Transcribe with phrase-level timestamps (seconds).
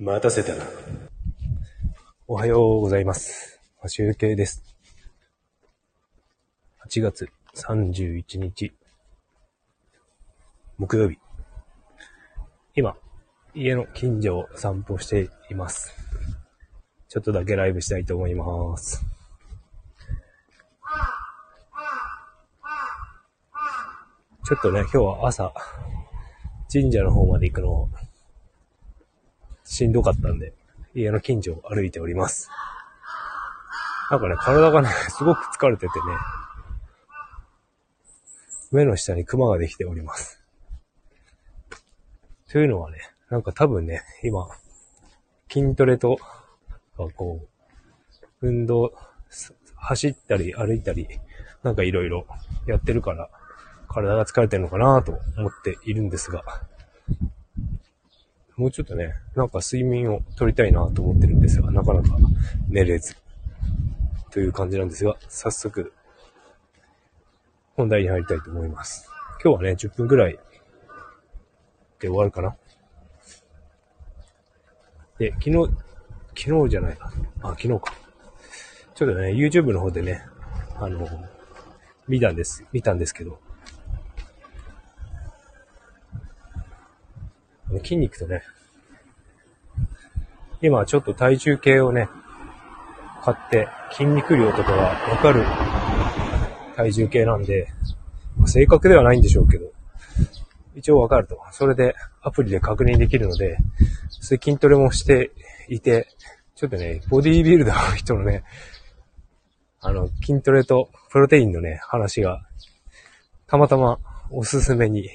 [0.00, 0.64] 待たせたな。
[2.26, 3.60] おはようございます。
[3.86, 4.64] 集計です。
[6.90, 8.72] 8月31日、
[10.78, 11.18] 木曜日。
[12.74, 12.96] 今、
[13.54, 15.94] 家の近所を散歩しています。
[17.08, 19.00] ちょっとだけライブしたいと思います。
[24.44, 25.54] ちょっとね、今日は朝、
[26.68, 27.88] 神社の方まで行くのを
[29.64, 30.52] しんどかったんで、
[30.94, 32.50] 家の近所を歩いております。
[34.10, 36.04] なんかね、体がね、 すごく疲れててね、
[38.70, 40.42] 目の下にクマができております。
[42.50, 42.98] というのはね、
[43.30, 44.46] なんか多分ね、今、
[45.50, 46.18] 筋トレと、
[47.16, 48.92] こう、運動、
[49.76, 51.08] 走ったり歩いたり、
[51.62, 52.26] なんかいろいろ
[52.66, 53.30] やってるから、
[53.88, 56.44] 体が疲れてるのかなと思っているんですが、
[58.56, 62.16] もうちょっとね、なんか睡眠を取りたいなと思ってるんですが、なかなか
[62.68, 63.16] 寝れず、
[64.30, 65.92] という感じなんですが、早速、
[67.76, 69.10] 本題に入りたいと思います。
[69.42, 70.38] 今日はね、10分ぐらい
[71.98, 72.56] で終わるかな。
[75.18, 75.70] で、昨日、
[76.36, 77.12] 昨日じゃないな。
[77.42, 77.92] あ、昨日か。
[78.94, 80.22] ちょっとね、YouTube の方でね、
[80.76, 81.08] あの、
[82.06, 83.40] 見たんです、見たんですけど、
[87.80, 88.42] 筋肉とね、
[90.62, 92.08] 今ちょっと体重計をね、
[93.22, 95.44] 買って筋肉量とかがわかる
[96.76, 97.68] 体重計なんで、
[98.36, 99.66] まあ正確ではないんでしょうけど、
[100.74, 101.38] 一応わかると。
[101.52, 103.58] それでアプリで確認できるので、
[104.08, 105.32] そういう筋トレもして
[105.68, 106.08] いて、
[106.54, 108.44] ちょっとね、ボディービルダーの人のね、
[109.80, 112.42] あの、筋トレとプロテインのね、話が、
[113.46, 113.98] たまたま
[114.30, 115.10] おすすめに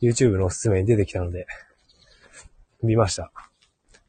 [0.00, 1.46] YouTube のおすすめに出てきたので、
[2.82, 3.32] 見ました。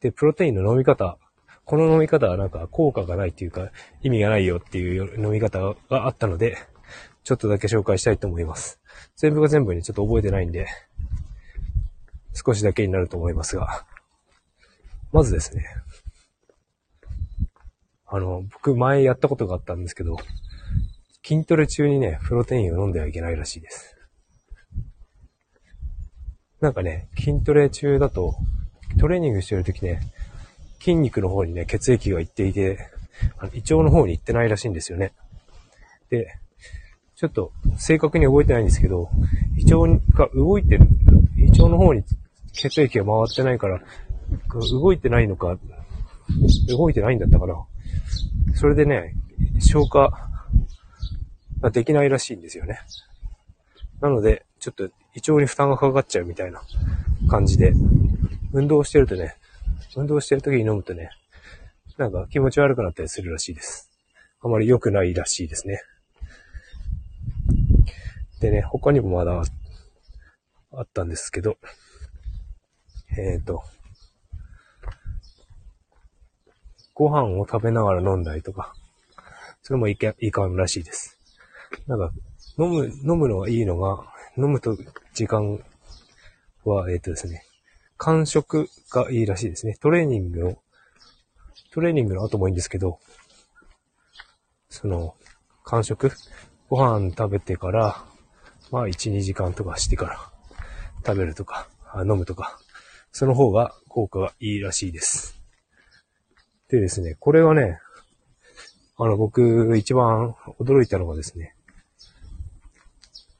[0.02, 1.17] で、プロテインの飲み方、
[1.66, 3.71] この飲み方はなんか効果がないっていうか、
[4.02, 6.58] 意味がないよっていう飲み方があったので、
[7.23, 8.80] ちょっとだけ紹介したいと思います。
[9.17, 10.67] 全部が全部にちょっと覚えてないんで、
[12.33, 13.86] 少しだけになると思いますが、
[15.11, 15.65] まずですね、
[18.05, 20.15] あの、僕前やったことがあったんですけど、
[21.26, 23.96] 筋トレ中にね、プロテインを飲んではいけないらしいです。
[26.60, 28.36] なんかね、筋トレ中だと、
[29.00, 30.02] トレーニングしてるときね、
[30.80, 32.90] 筋肉の方にね、血液が行っていて、
[33.38, 35.14] あの胃腸の方に行ってないらしいんですよね。
[36.10, 36.40] で、
[37.16, 39.10] ちょっと正確に覚えてないんですけど、
[39.58, 40.88] 胃腸が動いてる、
[41.38, 42.04] 胃腸の方に
[42.54, 43.82] 血液が回ってないから、
[44.72, 45.58] 動いてないのか、
[46.70, 47.56] 動いてないんだったかな。
[48.56, 49.14] それでね、
[49.60, 50.30] 消化
[51.62, 52.80] ができないらしいんですよね。
[54.02, 56.61] なので、ちょっと胃腸に負担がかかっちゃうみたいな
[57.28, 57.73] 感じで、
[58.54, 59.36] 運動してるとね、
[59.95, 61.10] 運動してる時に飲むとね、
[61.98, 63.89] なんか気持ち悪くなったりするらしいです。
[64.42, 65.82] あまり良くないらしいですね。
[68.42, 69.42] でね、他にもまだ
[70.72, 71.58] あったんですけど、
[73.17, 73.64] えっ、ー、と、
[76.94, 78.76] ご飯を食べながら飲んだりとか、
[79.64, 81.20] それもいけいかんらしいです。
[81.88, 82.11] なんか、
[82.60, 84.77] 飲む、飲むのがいいのが、飲むと
[85.14, 85.59] 時間
[86.64, 87.43] は、えっ、ー、とですね、
[87.98, 89.75] 間食がいいらしいですね。
[89.81, 90.58] トレーニングの、
[91.71, 92.99] トレーニングの後もいいんですけど、
[94.70, 95.15] その、
[95.64, 96.11] 間食
[96.70, 98.03] ご飯食べてから、
[98.71, 100.20] まあ1、2時間とかしてから
[101.05, 101.67] 食べるとか、
[102.02, 102.59] 飲むとか、
[103.11, 105.42] その方が効果がいいらしいです。
[106.70, 107.80] でですね、これはね、
[108.97, 111.55] あの僕一番驚いたのがですね、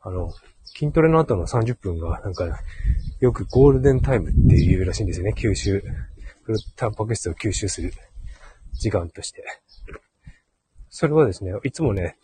[0.02, 0.34] あの、
[0.78, 2.60] 筋トレの後の30分がなんか
[3.20, 5.34] よくゴールデンタイムっていうらしいんですよね。
[5.36, 5.84] 吸収。
[6.76, 7.92] タンパク質を吸収する
[8.74, 9.44] 時間として。
[10.90, 12.16] それはですね、いつもね、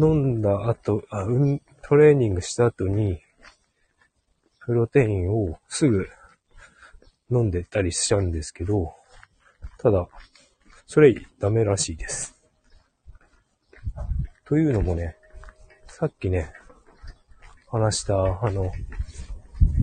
[0.00, 3.20] 飲んだ後、あ、うん、トレーニングした後に、
[4.58, 6.08] プロテインをすぐ
[7.30, 8.94] 飲んでたりしちゃうんですけど、
[9.78, 10.08] ただ、
[10.86, 12.36] それダメらしいです。
[14.44, 15.16] というのもね、
[15.86, 16.52] さっきね、
[17.70, 18.72] 話した、あの、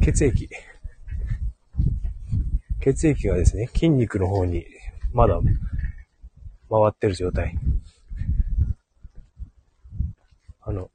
[0.01, 0.49] 血液。
[2.81, 4.65] 血液がですね、筋肉の方に
[5.13, 5.39] まだ
[6.69, 7.57] 回ってる状態。
[10.61, 10.89] あの、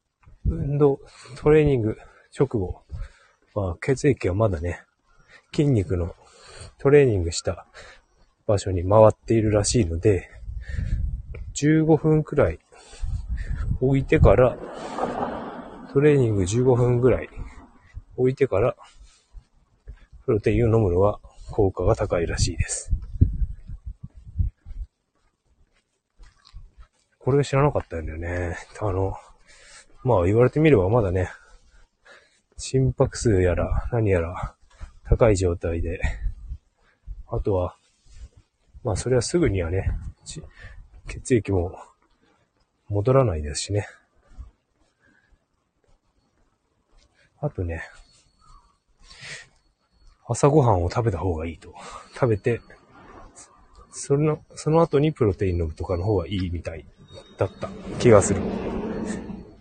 [0.45, 1.01] 運動、
[1.37, 1.97] トレーニング
[2.37, 2.83] 直後
[3.55, 4.83] は血液がまだね、
[5.55, 6.15] 筋肉の
[6.79, 7.67] トレーニングした
[8.47, 10.29] 場所に回っているらしいので、
[11.55, 12.59] 15分くらい
[13.81, 14.57] 置いてから、
[15.93, 17.29] トレーニング15分ぐらい
[18.17, 18.77] 置いてから、
[20.25, 21.19] プロテインを飲むのは
[21.51, 22.93] 効果が高いらしいです。
[27.19, 28.57] これ知らなかったんだよね。
[28.81, 29.15] あの、
[30.05, 31.29] まあ言われてみればまだね、
[32.57, 34.55] 心拍数やら何やら
[35.05, 36.01] 高い状態で、
[37.27, 37.75] あとは、
[38.85, 39.91] まあそれはすぐにはね、
[41.09, 41.77] 血液も
[42.89, 43.89] 戻らないですしね。
[47.41, 47.83] あとね、
[50.27, 51.75] 朝ごはんを食べた方がいいと。
[52.15, 52.61] 食べて、
[53.91, 56.85] その、その後にプロテイン飲むとかの方がいいみたい
[57.39, 58.43] だった気がする。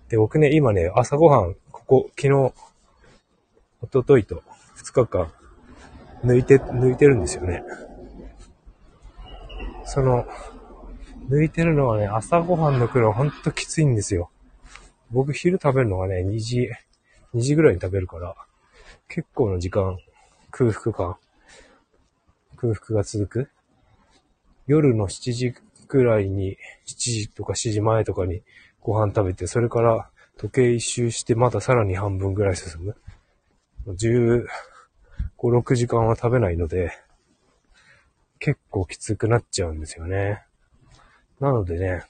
[0.10, 2.54] で、僕ね、今ね、朝ごはん、ここ、昨日、
[3.82, 4.44] おとといと
[4.76, 5.32] 2日間、
[6.26, 7.64] 抜いて、抜いてるんですよね。
[9.86, 10.26] その、
[11.30, 14.30] 抜いてるのはね、朝ごはん抜くのほんときついんですよ。
[15.12, 16.70] 僕昼食べるのがね、2時、
[17.34, 18.36] 2時ぐらいに食べるから、
[19.08, 19.98] 結構の時間、
[20.52, 21.18] 空腹感、
[22.58, 23.50] 空腹が続く？
[24.68, 25.54] 夜の7時
[25.88, 28.44] くらいに、7時とか7時前とかに
[28.82, 32.96] ご飯食べて、それから時計一周してまたさらに半分ぐらい進む。
[33.88, 34.46] 15、
[35.42, 36.92] 6時間は食べないので、
[38.40, 40.44] 結構きつくなっちゃうんですよね。
[41.40, 42.04] なのでね、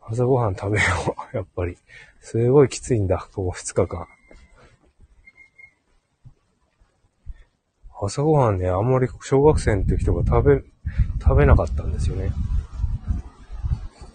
[0.00, 0.84] 朝ごはん食べよ
[1.32, 1.36] う。
[1.36, 1.76] やっぱり。
[2.20, 4.06] すごいきついんだ、ここ2日間。
[8.02, 10.64] 朝ごはんね、あんまり小学生の時とか食べ、
[11.22, 12.32] 食べなかったんですよね。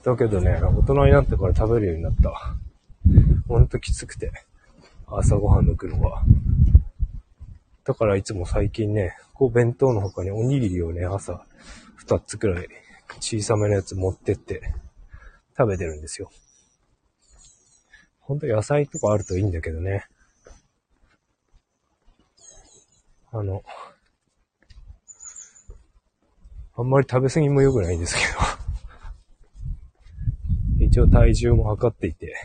[0.03, 2.55] だけどね、大人になってから食べるようになった。
[3.47, 4.31] ほんときつくて。
[5.11, 6.23] 朝ごはん抜くのは。
[7.83, 11.43] だからいつも最近ね、こう弁当の他におにぎりをね、朝
[12.05, 12.67] 2つくらい
[13.19, 14.73] 小さめのやつ持ってって
[15.57, 16.29] 食べてるんですよ。
[18.19, 20.05] ほんと野菜とかあるといいんだけどね。
[23.31, 23.63] あの、
[26.75, 28.21] あんまり食べ過ぎも良くないんですけ
[30.79, 32.35] ど 一応体重も測っていて、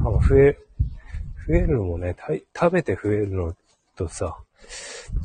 [0.00, 0.58] あの、増え、
[1.46, 2.16] 増えるのもね、
[2.54, 3.54] 食べて増えるの
[3.94, 4.36] とさ、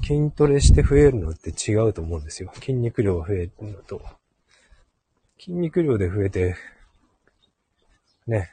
[0.03, 2.51] 筋トレして増えるのって違うと思うんですよ。
[2.55, 4.01] 筋肉量が増えるのと。
[5.39, 6.55] 筋肉量で増えて、
[8.27, 8.51] ね、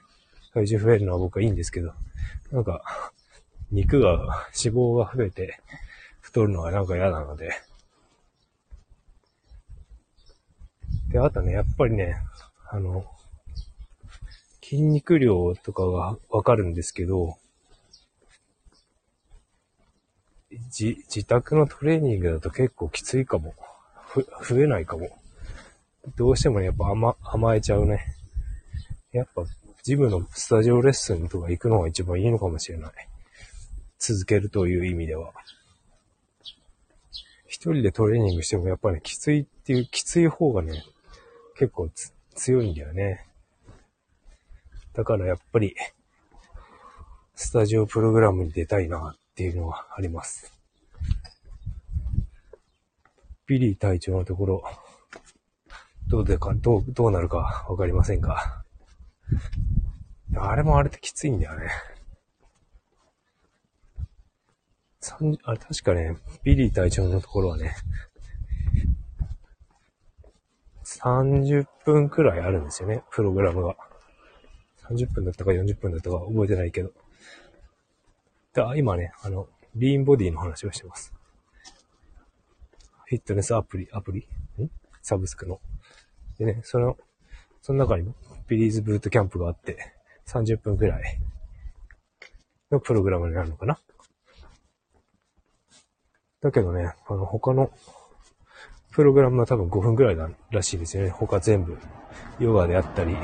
[0.54, 1.92] 体重増えるのは僕はいいんですけど、
[2.50, 2.82] なんか、
[3.70, 4.10] 肉が、
[4.56, 5.60] 脂肪が増えて
[6.20, 7.52] 太るのはなんか嫌なので。
[11.10, 12.16] で、あとね、やっぱりね、
[12.70, 13.04] あの、
[14.62, 17.38] 筋肉量とかがわかるんですけど、
[20.70, 23.54] じ、自宅のトレーニングだと結構きついかも。
[24.06, 25.10] ふ、増えないかも。
[26.16, 28.00] どうしてもね、やっぱ甘、甘えちゃうね。
[29.12, 29.44] やっぱ、
[29.82, 33.07] ジムのスタジオレッスンとか行くのが一番いいのかもしれない。
[33.98, 35.32] 続けるという意味では。
[37.46, 40.84] 一人でトレーニングしてもやっぱり、きついっていう、きつい方がね、
[41.56, 41.90] 結構
[42.34, 43.26] 強いんだよね。
[44.92, 45.74] だからやっぱり、
[47.34, 50.52] スタジオプログラムに出たいなっていうのはあります。
[53.46, 54.64] ビリー隊長のところ、
[56.08, 58.62] どうでか、どう、どうなるかわかりませんが。
[60.36, 61.68] あれもあれってきついんだよね。
[65.44, 67.74] あれ確かね、ビリー隊長のところはね、
[70.84, 73.76] 30分くらいあるんですよね、プログラムが。
[74.90, 76.90] 30分だったか40分だったか覚えてないけど。
[78.54, 81.12] だ今ね、あの、リーンボディの話をしてます。
[83.06, 84.20] フィットネスアプリ、アプリ？
[84.20, 84.70] ん？
[85.02, 85.60] サブスクの。
[86.38, 86.96] でね、その、
[87.60, 88.14] その中にも、
[88.48, 89.94] ビリーズブートキャンプがあって、
[90.26, 91.20] 30分くらい
[92.70, 93.78] のプログラムになるのかな
[96.40, 97.70] だけどね、あの、他の
[98.92, 101.10] プログラムは多分5分くらいだらしいですよね。
[101.10, 101.78] 他全部。
[102.38, 103.14] ヨガであったり、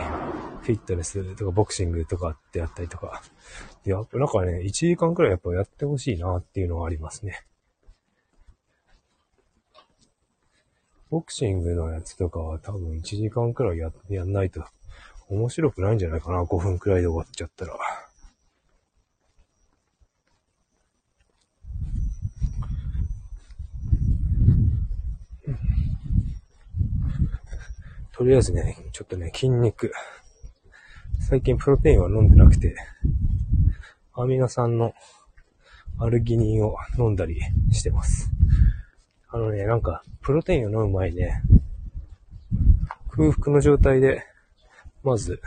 [0.62, 3.22] フィットネスとかボクシングとかであったりとか。
[3.86, 7.44] いや、なんかね、1時間くらいやっぱやってほしいなっていうのはありますね。
[11.10, 14.64] ボクシングのやつとかは多分1時間くらいや、やんないと
[15.28, 16.42] 面白くないんじゃないかな。
[16.42, 17.74] 5分くらいで終わっちゃったら。
[28.16, 29.92] とりあえずね、ちょっとね、筋肉。
[31.18, 32.76] 最近プロテインは飲んでなくて、
[34.12, 34.94] アミノ酸の
[35.98, 37.40] アルギニンを飲んだり
[37.72, 38.30] してます。
[39.30, 41.42] あのね、なんか、プロテインを飲む前ね、
[43.10, 44.24] 空腹の状態で、
[45.02, 45.40] まず、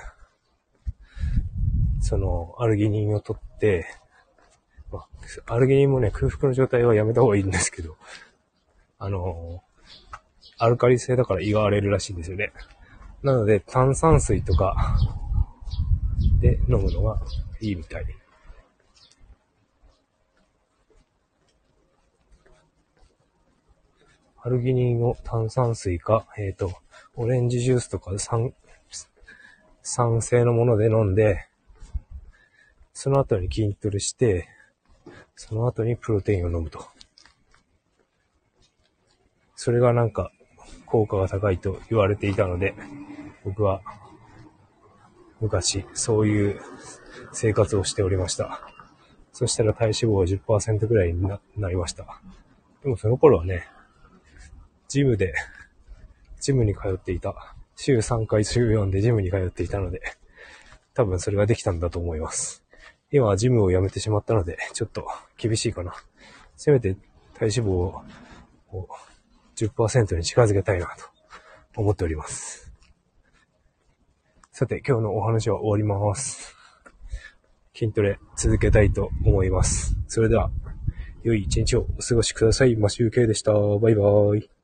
[2.01, 3.85] その、アルギニンを取って、
[4.91, 5.05] ま、
[5.45, 7.95] アルギニンもね、空腹の状態はやめた方がいいんですけど、
[8.99, 9.63] あの、
[10.59, 12.51] アルカリ性だから胃が荒れるらしいんですよね。
[13.23, 14.97] なので、炭酸水とか
[16.39, 17.19] で飲むのが
[17.61, 18.05] いいみたい。
[24.39, 26.71] アルギニンを炭酸水か、えっ、ー、と、
[27.15, 28.53] オレンジジュースとか酸、
[29.81, 31.47] 酸性のもので飲んで、
[32.93, 34.47] その後に筋トレして、
[35.35, 36.87] その後にプロテインを飲むと。
[39.55, 40.31] それがなんか
[40.87, 42.73] 効果が高いと言われていたので、
[43.43, 43.81] 僕は
[45.39, 46.61] 昔そういう
[47.31, 48.61] 生活をしておりました。
[49.31, 52.19] そしたら体脂肪は10%くらいになりました。
[52.81, 53.67] でもその頃はね、
[54.87, 55.33] ジムで、
[56.39, 57.55] ジムに通っていた。
[57.75, 60.01] 週3回、週4でジムに通っていたので、
[60.95, 62.63] 多分それができたんだと思います。
[63.11, 65.93] 今はジムを辞めてしまったので、ちょっと厳しいかな。
[66.55, 66.95] せめて
[67.35, 68.01] 体脂肪を
[69.57, 72.71] 10%に近づけたいなと思っております。
[74.51, 76.55] さて、今日のお話は終わります。
[77.75, 79.95] 筋トレ続けたいと思います。
[80.07, 80.49] それでは、
[81.23, 82.75] 良い一日をお過ごしください。
[82.75, 83.53] マシュウケイでした。
[83.53, 84.56] バイバーイ。